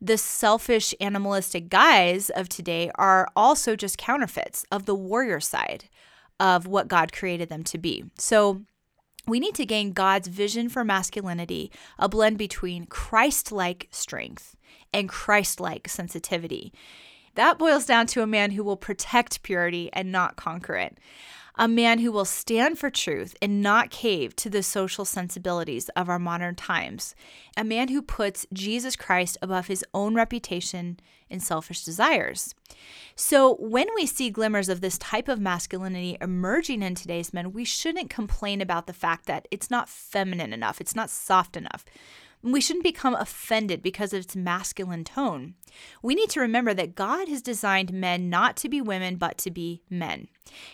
the 0.00 0.16
selfish 0.16 0.94
animalistic 1.00 1.68
guys 1.68 2.30
of 2.30 2.48
today 2.48 2.90
are 2.94 3.28
also 3.36 3.76
just 3.76 3.98
counterfeits 3.98 4.64
of 4.70 4.86
the 4.86 4.94
warrior 4.94 5.40
side 5.40 5.84
of 6.38 6.66
what 6.66 6.88
God 6.88 7.12
created 7.12 7.48
them 7.50 7.62
to 7.64 7.78
be. 7.78 8.04
So 8.16 8.62
we 9.26 9.40
need 9.40 9.54
to 9.56 9.66
gain 9.66 9.92
God's 9.92 10.28
vision 10.28 10.68
for 10.68 10.84
masculinity, 10.84 11.70
a 11.98 12.08
blend 12.08 12.38
between 12.38 12.86
Christ 12.86 13.52
like 13.52 13.88
strength 13.90 14.56
and 14.92 15.08
Christ 15.08 15.60
like 15.60 15.88
sensitivity. 15.88 16.72
That 17.34 17.58
boils 17.58 17.84
down 17.86 18.06
to 18.08 18.22
a 18.22 18.26
man 18.26 18.52
who 18.52 18.64
will 18.64 18.76
protect 18.76 19.42
purity 19.42 19.90
and 19.92 20.10
not 20.10 20.36
conquer 20.36 20.76
it 20.76 20.98
a 21.60 21.68
man 21.68 21.98
who 21.98 22.10
will 22.10 22.24
stand 22.24 22.78
for 22.78 22.88
truth 22.88 23.36
and 23.42 23.60
not 23.60 23.90
cave 23.90 24.34
to 24.34 24.48
the 24.48 24.62
social 24.62 25.04
sensibilities 25.04 25.90
of 25.90 26.08
our 26.08 26.18
modern 26.18 26.54
times, 26.54 27.14
a 27.54 27.62
man 27.62 27.88
who 27.88 28.00
puts 28.00 28.46
Jesus 28.50 28.96
Christ 28.96 29.36
above 29.42 29.66
his 29.66 29.84
own 29.92 30.14
reputation 30.14 30.98
and 31.30 31.42
selfish 31.42 31.84
desires. 31.84 32.54
So, 33.14 33.56
when 33.56 33.88
we 33.94 34.06
see 34.06 34.30
glimmers 34.30 34.70
of 34.70 34.80
this 34.80 34.96
type 34.96 35.28
of 35.28 35.38
masculinity 35.38 36.16
emerging 36.22 36.82
in 36.82 36.94
today's 36.94 37.34
men, 37.34 37.52
we 37.52 37.66
shouldn't 37.66 38.08
complain 38.08 38.62
about 38.62 38.86
the 38.86 38.94
fact 38.94 39.26
that 39.26 39.46
it's 39.50 39.70
not 39.70 39.90
feminine 39.90 40.54
enough, 40.54 40.80
it's 40.80 40.96
not 40.96 41.10
soft 41.10 41.58
enough. 41.58 41.84
We 42.42 42.60
shouldn't 42.60 42.84
become 42.84 43.14
offended 43.14 43.82
because 43.82 44.14
of 44.14 44.20
its 44.20 44.34
masculine 44.34 45.04
tone. 45.04 45.54
We 46.02 46.14
need 46.14 46.30
to 46.30 46.40
remember 46.40 46.72
that 46.72 46.94
God 46.94 47.28
has 47.28 47.42
designed 47.42 47.92
men 47.92 48.30
not 48.30 48.56
to 48.58 48.68
be 48.68 48.80
women, 48.80 49.16
but 49.16 49.36
to 49.38 49.50
be 49.50 49.82
men. 49.90 50.28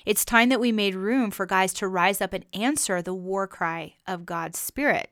It's 0.04 0.24
time 0.24 0.48
that 0.50 0.60
we 0.60 0.70
made 0.70 0.94
room 0.94 1.32
for 1.32 1.44
guys 1.44 1.72
to 1.74 1.88
rise 1.88 2.20
up 2.20 2.32
and 2.32 2.44
answer 2.52 3.02
the 3.02 3.14
war 3.14 3.48
cry 3.48 3.94
of 4.06 4.26
God's 4.26 4.58
Spirit. 4.58 5.10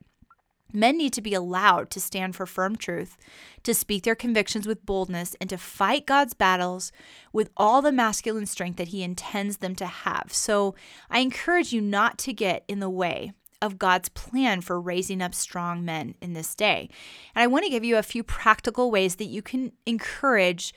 Men 0.73 0.99
need 0.99 1.13
to 1.13 1.23
be 1.23 1.35
allowed 1.35 1.91
to 1.91 2.01
stand 2.01 2.35
for 2.35 2.47
firm 2.47 2.75
truth, 2.75 3.17
to 3.63 3.75
speak 3.75 4.03
their 4.03 4.17
convictions 4.17 4.67
with 4.67 4.85
boldness, 4.85 5.37
and 5.41 5.49
to 5.51 5.59
fight 5.59 6.05
God's 6.05 6.35
battles 6.35 6.91
with 7.33 7.51
all 7.57 7.81
the 7.81 7.93
masculine 7.93 8.47
strength 8.47 8.77
that 8.79 8.89
He 8.89 9.05
intends 9.05 9.59
them 9.59 9.77
to 9.77 9.87
have. 9.87 10.33
So 10.33 10.75
I 11.09 11.21
encourage 11.21 11.73
you 11.73 11.81
not 11.81 12.19
to 12.19 12.33
get 12.33 12.65
in 12.67 12.81
the 12.81 12.91
way 12.91 13.33
of 13.65 13.79
God's 13.79 14.11
plan 14.11 14.61
for 14.61 14.79
raising 14.79 15.23
up 15.23 15.35
strong 15.35 15.85
men 15.85 16.15
in 16.21 16.35
this 16.35 16.55
day. 16.55 16.91
And 17.35 17.43
I 17.43 17.47
want 17.47 17.65
to 17.65 17.71
give 17.71 17.83
you 17.83 17.97
a 17.97 18.03
few 18.03 18.23
practical 18.23 18.91
ways 18.91 19.17
that 19.17 19.25
you 19.25 19.41
can 19.41 19.73
encourage 19.87 20.75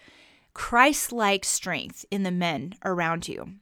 Christ 0.54 1.12
like 1.12 1.44
strength 1.44 2.06
in 2.10 2.24
the 2.24 2.32
men 2.32 2.76
around 2.86 3.28
you. 3.28 3.56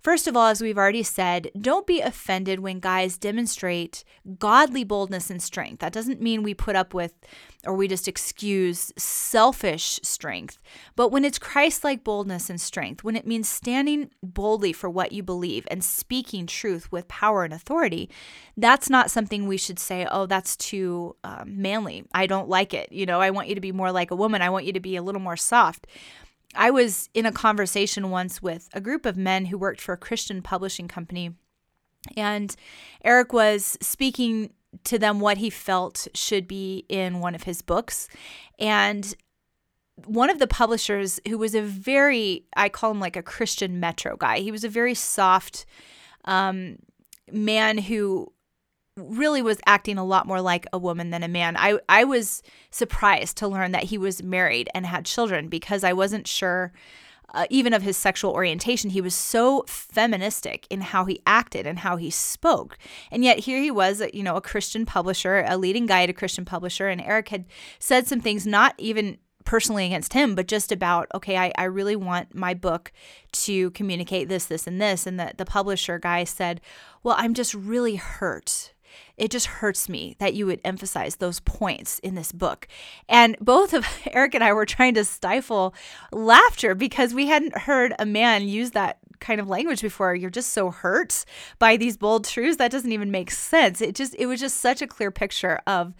First 0.00 0.26
of 0.26 0.36
all, 0.36 0.48
as 0.48 0.60
we've 0.60 0.78
already 0.78 1.02
said, 1.02 1.50
don't 1.60 1.86
be 1.86 2.00
offended 2.00 2.60
when 2.60 2.80
guys 2.80 3.18
demonstrate 3.18 4.04
godly 4.38 4.84
boldness 4.84 5.30
and 5.30 5.42
strength. 5.42 5.80
That 5.80 5.92
doesn't 5.92 6.20
mean 6.20 6.42
we 6.42 6.54
put 6.54 6.76
up 6.76 6.92
with 6.94 7.14
or 7.64 7.74
we 7.74 7.86
just 7.86 8.08
excuse 8.08 8.92
selfish 8.96 10.00
strength, 10.02 10.58
but 10.96 11.10
when 11.10 11.24
it's 11.24 11.38
Christ 11.38 11.84
like 11.84 12.02
boldness 12.02 12.50
and 12.50 12.60
strength, 12.60 13.04
when 13.04 13.14
it 13.14 13.26
means 13.26 13.48
standing 13.48 14.10
boldly 14.22 14.72
for 14.72 14.90
what 14.90 15.12
you 15.12 15.22
believe 15.22 15.66
and 15.70 15.84
speaking 15.84 16.46
truth 16.46 16.90
with 16.90 17.06
power 17.06 17.44
and 17.44 17.54
authority, 17.54 18.10
that's 18.56 18.90
not 18.90 19.10
something 19.10 19.46
we 19.46 19.56
should 19.56 19.78
say, 19.78 20.06
oh, 20.10 20.26
that's 20.26 20.56
too 20.56 21.14
um, 21.22 21.60
manly. 21.62 22.04
I 22.12 22.26
don't 22.26 22.48
like 22.48 22.74
it. 22.74 22.90
You 22.90 23.06
know, 23.06 23.20
I 23.20 23.30
want 23.30 23.48
you 23.48 23.54
to 23.54 23.60
be 23.60 23.72
more 23.72 23.92
like 23.92 24.10
a 24.10 24.16
woman. 24.16 24.42
I 24.42 24.50
want 24.50 24.64
you 24.64 24.72
to 24.72 24.80
be 24.80 24.96
a 24.96 25.02
little 25.02 25.20
more 25.20 25.36
soft. 25.36 25.86
I 26.54 26.70
was 26.70 27.08
in 27.14 27.26
a 27.26 27.32
conversation 27.32 28.10
once 28.10 28.42
with 28.42 28.68
a 28.72 28.80
group 28.80 29.06
of 29.06 29.16
men 29.16 29.46
who 29.46 29.58
worked 29.58 29.80
for 29.80 29.92
a 29.92 29.98
Christian 29.98 30.42
publishing 30.42 30.88
company. 30.88 31.34
And 32.16 32.54
Eric 33.04 33.32
was 33.32 33.78
speaking 33.80 34.52
to 34.84 34.98
them 34.98 35.20
what 35.20 35.38
he 35.38 35.50
felt 35.50 36.08
should 36.14 36.48
be 36.48 36.84
in 36.88 37.20
one 37.20 37.34
of 37.34 37.44
his 37.44 37.62
books. 37.62 38.08
And 38.58 39.14
one 40.06 40.30
of 40.30 40.38
the 40.38 40.46
publishers, 40.46 41.20
who 41.28 41.38
was 41.38 41.54
a 41.54 41.62
very, 41.62 42.46
I 42.56 42.68
call 42.68 42.90
him 42.90 43.00
like 43.00 43.16
a 43.16 43.22
Christian 43.22 43.78
metro 43.78 44.16
guy, 44.16 44.38
he 44.38 44.50
was 44.50 44.64
a 44.64 44.68
very 44.68 44.94
soft 44.94 45.66
um, 46.24 46.76
man 47.30 47.78
who 47.78 48.32
really 48.96 49.42
was 49.42 49.58
acting 49.66 49.98
a 49.98 50.04
lot 50.04 50.26
more 50.26 50.40
like 50.40 50.66
a 50.72 50.78
woman 50.78 51.10
than 51.10 51.22
a 51.22 51.28
man. 51.28 51.56
I 51.56 51.78
I 51.88 52.04
was 52.04 52.42
surprised 52.70 53.36
to 53.38 53.48
learn 53.48 53.72
that 53.72 53.84
he 53.84 53.98
was 53.98 54.22
married 54.22 54.68
and 54.74 54.86
had 54.86 55.04
children 55.04 55.48
because 55.48 55.82
I 55.82 55.92
wasn't 55.92 56.26
sure 56.26 56.72
uh, 57.34 57.46
even 57.48 57.72
of 57.72 57.82
his 57.82 57.96
sexual 57.96 58.32
orientation. 58.32 58.90
He 58.90 59.00
was 59.00 59.14
so 59.14 59.64
feministic 59.66 60.66
in 60.68 60.82
how 60.82 61.06
he 61.06 61.22
acted 61.26 61.66
and 61.66 61.78
how 61.78 61.96
he 61.96 62.10
spoke. 62.10 62.76
And 63.10 63.24
yet 63.24 63.40
here 63.40 63.60
he 63.60 63.70
was, 63.70 64.02
you 64.12 64.22
know, 64.22 64.36
a 64.36 64.42
Christian 64.42 64.84
publisher, 64.84 65.44
a 65.46 65.56
leading 65.56 65.86
guy 65.86 66.02
at 66.02 66.10
a 66.10 66.14
Christian 66.14 66.44
publisher 66.44 66.88
and 66.88 67.00
Eric 67.00 67.30
had 67.30 67.46
said 67.78 68.06
some 68.06 68.20
things 68.20 68.46
not 68.46 68.74
even 68.76 69.16
personally 69.44 69.86
against 69.86 70.12
him, 70.12 70.34
but 70.34 70.46
just 70.46 70.70
about, 70.70 71.08
okay, 71.14 71.36
I, 71.36 71.52
I 71.56 71.64
really 71.64 71.96
want 71.96 72.34
my 72.34 72.54
book 72.54 72.92
to 73.32 73.70
communicate 73.72 74.28
this, 74.28 74.44
this, 74.44 74.66
and 74.66 74.80
this. 74.80 75.06
And 75.06 75.18
the, 75.18 75.32
the 75.36 75.44
publisher 75.44 75.98
guy 75.98 76.24
said, 76.24 76.60
Well, 77.02 77.16
I'm 77.18 77.34
just 77.34 77.54
really 77.54 77.96
hurt 77.96 78.71
it 79.16 79.30
just 79.30 79.46
hurts 79.46 79.88
me 79.88 80.16
that 80.18 80.34
you 80.34 80.46
would 80.46 80.60
emphasize 80.64 81.16
those 81.16 81.40
points 81.40 81.98
in 82.00 82.14
this 82.14 82.32
book. 82.32 82.66
And 83.08 83.36
both 83.40 83.72
of 83.72 83.86
Eric 84.10 84.34
and 84.34 84.44
I 84.44 84.52
were 84.52 84.66
trying 84.66 84.94
to 84.94 85.04
stifle 85.04 85.74
laughter 86.10 86.74
because 86.74 87.14
we 87.14 87.26
hadn't 87.26 87.56
heard 87.58 87.94
a 87.98 88.06
man 88.06 88.48
use 88.48 88.72
that 88.72 88.98
kind 89.20 89.40
of 89.40 89.48
language 89.48 89.80
before. 89.80 90.14
You're 90.14 90.30
just 90.30 90.52
so 90.52 90.70
hurt 90.70 91.24
by 91.58 91.76
these 91.76 91.96
bold 91.96 92.24
truths 92.24 92.56
that 92.56 92.70
doesn't 92.70 92.92
even 92.92 93.10
make 93.10 93.30
sense. 93.30 93.80
It 93.80 93.94
just 93.94 94.14
it 94.18 94.26
was 94.26 94.40
just 94.40 94.58
such 94.58 94.82
a 94.82 94.86
clear 94.86 95.10
picture 95.10 95.60
of 95.66 95.94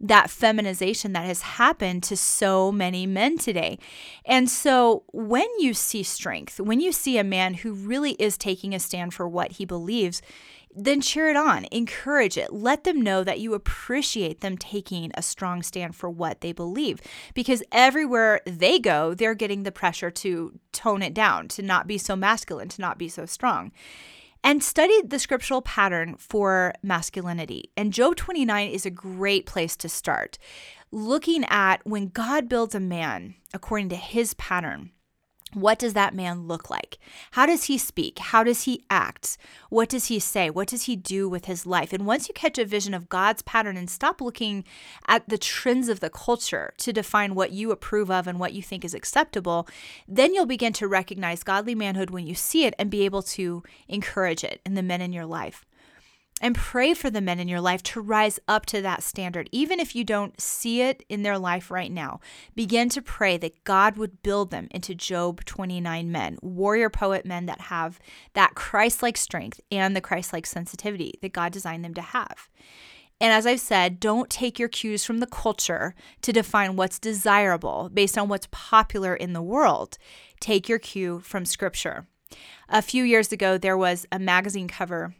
that 0.00 0.28
feminization 0.28 1.12
that 1.12 1.24
has 1.24 1.40
happened 1.40 2.02
to 2.02 2.16
so 2.16 2.70
many 2.70 3.06
men 3.06 3.38
today. 3.38 3.78
And 4.24 4.50
so, 4.50 5.04
when 5.12 5.46
you 5.58 5.72
see 5.72 6.02
strength, 6.02 6.60
when 6.60 6.80
you 6.80 6.92
see 6.92 7.16
a 7.16 7.24
man 7.24 7.54
who 7.54 7.72
really 7.72 8.12
is 8.12 8.36
taking 8.36 8.74
a 8.74 8.80
stand 8.80 9.14
for 9.14 9.26
what 9.28 9.52
he 9.52 9.64
believes, 9.64 10.20
then 10.74 11.00
cheer 11.00 11.28
it 11.28 11.36
on, 11.36 11.66
encourage 11.70 12.36
it, 12.36 12.52
let 12.52 12.84
them 12.84 13.00
know 13.00 13.22
that 13.24 13.40
you 13.40 13.54
appreciate 13.54 14.40
them 14.40 14.58
taking 14.58 15.12
a 15.14 15.22
strong 15.22 15.62
stand 15.62 15.94
for 15.94 16.10
what 16.10 16.40
they 16.40 16.52
believe. 16.52 17.00
Because 17.34 17.62
everywhere 17.70 18.40
they 18.46 18.78
go, 18.78 19.14
they're 19.14 19.34
getting 19.34 19.62
the 19.62 19.72
pressure 19.72 20.10
to 20.10 20.58
tone 20.72 21.02
it 21.02 21.14
down, 21.14 21.48
to 21.48 21.62
not 21.62 21.86
be 21.86 21.98
so 21.98 22.16
masculine, 22.16 22.68
to 22.68 22.80
not 22.80 22.98
be 22.98 23.08
so 23.08 23.26
strong. 23.26 23.72
And 24.42 24.62
study 24.62 25.00
the 25.02 25.18
scriptural 25.18 25.62
pattern 25.62 26.16
for 26.18 26.74
masculinity. 26.82 27.70
And 27.76 27.92
Job 27.92 28.16
29 28.16 28.68
is 28.68 28.84
a 28.84 28.90
great 28.90 29.46
place 29.46 29.74
to 29.76 29.88
start. 29.88 30.36
Looking 30.92 31.44
at 31.46 31.80
when 31.86 32.08
God 32.08 32.48
builds 32.48 32.74
a 32.74 32.80
man 32.80 33.36
according 33.54 33.88
to 33.88 33.96
his 33.96 34.34
pattern 34.34 34.90
What 35.54 35.78
does 35.78 35.94
that 35.94 36.14
man 36.14 36.46
look 36.46 36.68
like? 36.68 36.98
How 37.32 37.46
does 37.46 37.64
he 37.64 37.78
speak? 37.78 38.18
How 38.18 38.42
does 38.42 38.62
he 38.62 38.84
act? 38.90 39.38
What 39.70 39.88
does 39.88 40.06
he 40.06 40.18
say? 40.18 40.50
What 40.50 40.68
does 40.68 40.82
he 40.82 40.96
do 40.96 41.28
with 41.28 41.44
his 41.44 41.64
life? 41.64 41.92
And 41.92 42.06
once 42.06 42.28
you 42.28 42.34
catch 42.34 42.58
a 42.58 42.64
vision 42.64 42.92
of 42.92 43.08
God's 43.08 43.42
pattern 43.42 43.76
and 43.76 43.88
stop 43.88 44.20
looking 44.20 44.64
at 45.06 45.28
the 45.28 45.38
trends 45.38 45.88
of 45.88 46.00
the 46.00 46.10
culture 46.10 46.74
to 46.78 46.92
define 46.92 47.34
what 47.34 47.52
you 47.52 47.70
approve 47.70 48.10
of 48.10 48.26
and 48.26 48.40
what 48.40 48.52
you 48.52 48.62
think 48.62 48.84
is 48.84 48.94
acceptable, 48.94 49.68
then 50.08 50.34
you'll 50.34 50.46
begin 50.46 50.72
to 50.74 50.88
recognize 50.88 51.42
godly 51.42 51.74
manhood 51.74 52.10
when 52.10 52.26
you 52.26 52.34
see 52.34 52.64
it 52.64 52.74
and 52.78 52.90
be 52.90 53.04
able 53.04 53.22
to 53.22 53.62
encourage 53.88 54.42
it 54.42 54.60
in 54.66 54.74
the 54.74 54.82
men 54.82 55.00
in 55.00 55.12
your 55.12 55.26
life 55.26 55.64
and 56.44 56.54
pray 56.54 56.92
for 56.92 57.08
the 57.08 57.22
men 57.22 57.40
in 57.40 57.48
your 57.48 57.62
life 57.62 57.82
to 57.82 58.02
rise 58.02 58.38
up 58.46 58.66
to 58.66 58.82
that 58.82 59.02
standard, 59.02 59.48
even 59.50 59.80
if 59.80 59.96
you 59.96 60.04
don't 60.04 60.38
see 60.38 60.82
it 60.82 61.02
in 61.08 61.22
their 61.22 61.38
life 61.38 61.70
right 61.70 61.90
now. 61.90 62.20
Begin 62.54 62.90
to 62.90 63.00
pray 63.00 63.38
that 63.38 63.64
God 63.64 63.96
would 63.96 64.22
build 64.22 64.50
them 64.50 64.68
into 64.70 64.94
Job 64.94 65.42
29 65.46 66.12
men, 66.12 66.36
warrior 66.42 66.90
poet 66.90 67.24
men 67.24 67.46
that 67.46 67.62
have 67.62 67.98
that 68.34 68.54
Christ 68.54 69.02
like 69.02 69.16
strength 69.16 69.58
and 69.72 69.96
the 69.96 70.02
Christ 70.02 70.34
like 70.34 70.44
sensitivity 70.44 71.14
that 71.22 71.32
God 71.32 71.50
designed 71.50 71.82
them 71.82 71.94
to 71.94 72.02
have. 72.02 72.50
And 73.22 73.32
as 73.32 73.46
I've 73.46 73.60
said, 73.60 73.98
don't 73.98 74.28
take 74.28 74.58
your 74.58 74.68
cues 74.68 75.02
from 75.02 75.20
the 75.20 75.26
culture 75.26 75.94
to 76.20 76.30
define 76.30 76.76
what's 76.76 76.98
desirable 76.98 77.88
based 77.90 78.18
on 78.18 78.28
what's 78.28 78.48
popular 78.50 79.14
in 79.14 79.32
the 79.32 79.40
world. 79.40 79.96
Take 80.40 80.68
your 80.68 80.78
cue 80.78 81.20
from 81.20 81.46
scripture. 81.46 82.06
A 82.68 82.82
few 82.82 83.02
years 83.02 83.32
ago, 83.32 83.56
there 83.56 83.78
was 83.78 84.04
a 84.12 84.18
magazine 84.18 84.68
cover 84.68 85.14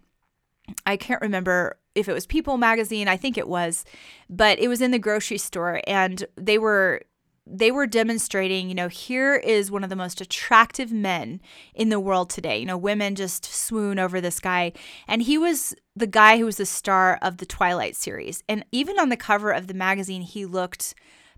I 0.86 0.96
can't 0.96 1.20
remember 1.20 1.78
if 1.94 2.08
it 2.08 2.12
was 2.12 2.26
People 2.26 2.56
magazine, 2.56 3.08
I 3.08 3.16
think 3.16 3.38
it 3.38 3.48
was, 3.48 3.84
but 4.28 4.58
it 4.58 4.68
was 4.68 4.80
in 4.80 4.90
the 4.90 4.98
grocery 4.98 5.38
store 5.38 5.80
and 5.86 6.24
they 6.36 6.58
were 6.58 7.02
they 7.46 7.70
were 7.70 7.86
demonstrating, 7.86 8.68
you 8.70 8.74
know, 8.74 8.88
here 8.88 9.34
is 9.34 9.70
one 9.70 9.84
of 9.84 9.90
the 9.90 9.96
most 9.96 10.20
attractive 10.20 10.90
men 10.90 11.42
in 11.74 11.90
the 11.90 12.00
world 12.00 12.30
today. 12.30 12.56
You 12.56 12.64
know, 12.64 12.78
women 12.78 13.14
just 13.14 13.44
swoon 13.44 13.98
over 13.98 14.18
this 14.20 14.40
guy. 14.40 14.72
And 15.06 15.20
he 15.20 15.36
was 15.36 15.74
the 15.94 16.06
guy 16.06 16.38
who 16.38 16.46
was 16.46 16.56
the 16.56 16.64
star 16.64 17.18
of 17.20 17.36
the 17.36 17.46
Twilight 17.46 17.96
series. 17.96 18.42
And 18.48 18.64
even 18.72 18.98
on 18.98 19.10
the 19.10 19.16
cover 19.16 19.50
of 19.50 19.66
the 19.66 19.74
magazine, 19.74 20.22
he 20.22 20.46
looked 20.46 20.94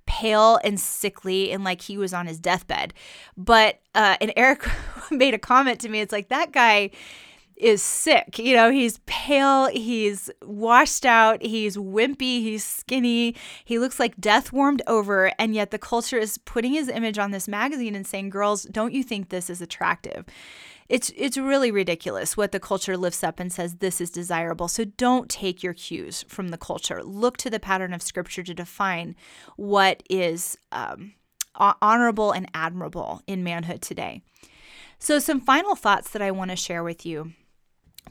pale 0.07 0.61
and 0.63 0.79
sickly 0.79 1.51
and 1.51 1.65
like 1.65 1.83
he 1.83 1.99
was 1.99 2.15
on 2.15 2.29
his 2.29 2.39
deathbed. 2.39 2.95
But, 3.37 3.81
uh, 3.93 4.17
and 4.21 4.33
Eric 4.37 4.65
made 5.11 5.35
a 5.35 5.39
comment 5.39 5.81
to 5.81 5.89
me. 5.89 6.01
It's 6.01 6.13
like, 6.13 6.29
that 6.29 6.53
guy 6.53 6.91
is 7.57 7.83
sick. 7.83 8.39
You 8.39 8.55
know, 8.55 8.71
he's 8.71 9.01
pale, 9.07 9.67
he's 9.67 10.31
washed 10.43 11.07
out, 11.07 11.43
he's 11.43 11.77
wimpy, 11.77 12.41
he's 12.43 12.65
skinny, 12.65 13.35
he 13.65 13.79
looks 13.79 13.99
like 13.99 14.21
death 14.21 14.53
warmed 14.53 14.83
over, 14.87 15.33
and 15.39 15.55
yet 15.55 15.71
the 15.71 15.79
culture 15.79 16.19
is 16.19 16.39
putting 16.39 16.73
his 16.73 16.89
image 16.89 17.19
on 17.19 17.31
this 17.31 17.49
magazine 17.49 17.95
and 17.95 18.07
saying, 18.07 18.31
"Girls, 18.31 18.65
don't 18.65 18.93
you 18.93 19.03
think 19.03 19.29
this 19.29 19.49
is 19.51 19.61
attractive?" 19.61 20.27
It's 20.89 21.11
it's 21.17 21.37
really 21.37 21.71
ridiculous 21.71 22.37
what 22.37 22.53
the 22.53 22.61
culture 22.61 22.97
lifts 22.97 23.25
up 23.25 23.41
and 23.41 23.53
says 23.53 23.77
this 23.77 24.01
is 24.01 24.11
desirable. 24.11 24.69
So 24.69 24.85
don't 24.85 25.29
take 25.29 25.63
your 25.63 25.75
cues 25.75 26.25
from 26.29 26.51
the 26.51 26.59
culture. 26.59 27.03
Look 27.03 27.37
to 27.39 27.51
the 27.51 27.59
pattern 27.59 27.93
of 27.93 28.03
scripture 28.03 28.45
to 28.45 28.55
define 28.55 29.17
what 29.57 30.03
is 30.09 30.57
um, 30.71 31.15
honorable 31.57 32.33
and 32.33 32.49
admirable 32.55 33.23
in 33.27 33.43
manhood 33.43 33.83
today. 33.83 34.23
So, 34.99 35.19
some 35.19 35.41
final 35.41 35.75
thoughts 35.75 36.11
that 36.11 36.23
I 36.23 36.31
want 36.31 36.51
to 36.51 36.57
share 36.57 36.83
with 36.83 37.05
you 37.05 37.33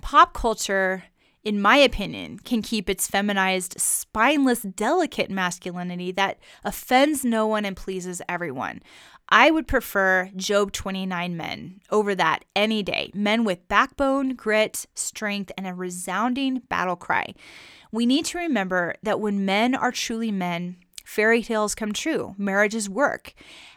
pop 0.01 0.33
culture, 0.33 1.03
in 1.43 1.61
my 1.61 1.77
opinion, 1.77 2.39
can 2.39 2.61
keep 2.61 2.89
its 2.89 3.07
feminized, 3.07 3.79
spineless, 3.79 4.61
delicate 4.61 5.29
masculinity 5.29 6.11
that 6.13 6.39
offends 6.63 7.23
no 7.23 7.45
one 7.45 7.65
and 7.65 7.77
pleases 7.77 8.21
everyone. 8.27 8.81
I 9.29 9.49
would 9.49 9.67
prefer 9.67 10.29
Job 10.35 10.71
29 10.71 11.35
men 11.35 11.81
over 11.89 12.13
that 12.15 12.45
any 12.55 12.83
day. 12.83 13.11
Men 13.13 13.43
with 13.43 13.67
backbone, 13.67 14.35
grit, 14.35 14.85
strength, 14.93 15.51
and 15.57 15.65
a 15.65 15.73
resounding 15.73 16.59
battle 16.69 16.95
cry. 16.95 17.33
We 17.91 18.05
need 18.05 18.25
to 18.25 18.37
remember 18.37 18.95
that 19.03 19.19
when 19.19 19.45
men 19.45 19.73
are 19.73 19.91
truly 19.91 20.31
men, 20.31 20.77
fairy 21.05 21.41
tales 21.41 21.75
come 21.75 21.93
true, 21.93 22.35
marriages 22.37 22.89
work. 22.89 23.33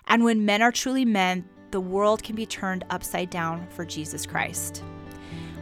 And 0.07 0.25
when 0.25 0.45
men 0.45 0.61
are 0.61 0.73
truly 0.73 1.05
men, 1.05 1.49
the 1.71 1.81
world 1.81 2.23
can 2.23 2.35
be 2.35 2.47
turned 2.47 2.85
upside 2.91 3.31
down 3.31 3.69
for 3.71 3.85
Jesus 3.85 4.27
Christ. 4.27 4.83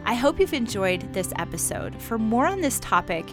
I 0.07 0.15
hope 0.15 0.39
you've 0.39 0.55
enjoyed 0.55 1.13
this 1.13 1.33
episode. 1.37 2.01
For 2.01 2.17
more 2.17 2.47
on 2.47 2.61
this 2.61 2.79
topic, 2.79 3.27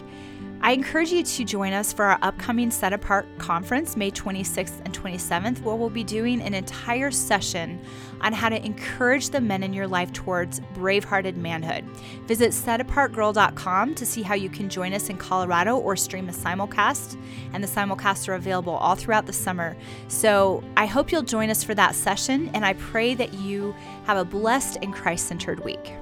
I 0.60 0.72
encourage 0.72 1.12
you 1.12 1.22
to 1.22 1.44
join 1.44 1.72
us 1.72 1.92
for 1.92 2.06
our 2.06 2.18
upcoming 2.22 2.72
Set 2.72 2.92
Apart 2.92 3.28
conference, 3.38 3.96
May 3.96 4.10
26th 4.10 4.80
and 4.84 4.92
27th, 4.92 5.62
where 5.62 5.76
we'll 5.76 5.88
be 5.88 6.02
doing 6.02 6.40
an 6.40 6.52
entire 6.52 7.12
session 7.12 7.78
on 8.22 8.32
how 8.32 8.48
to 8.48 8.64
encourage 8.64 9.28
the 9.28 9.40
men 9.40 9.62
in 9.62 9.72
your 9.72 9.86
life 9.86 10.12
towards 10.12 10.58
brave-hearted 10.72 11.36
manhood. 11.36 11.84
Visit 12.26 12.50
setapartgirl.com 12.50 13.94
to 13.94 14.06
see 14.06 14.22
how 14.22 14.34
you 14.34 14.48
can 14.48 14.68
join 14.68 14.94
us 14.94 15.10
in 15.10 15.16
Colorado 15.16 15.76
or 15.76 15.94
stream 15.94 16.28
a 16.28 16.32
simulcast, 16.32 17.20
and 17.52 17.62
the 17.62 17.68
simulcasts 17.68 18.26
are 18.28 18.34
available 18.34 18.74
all 18.74 18.96
throughout 18.96 19.26
the 19.26 19.32
summer. 19.32 19.76
So 20.08 20.64
I 20.76 20.86
hope 20.86 21.12
you'll 21.12 21.22
join 21.22 21.50
us 21.50 21.62
for 21.62 21.76
that 21.76 21.94
session, 21.94 22.50
and 22.52 22.66
I 22.66 22.72
pray 22.72 23.14
that 23.14 23.34
you 23.34 23.76
have 24.06 24.16
a 24.16 24.24
blessed 24.24 24.78
and 24.82 24.92
Christ-centered 24.92 25.62
week. 25.62 25.92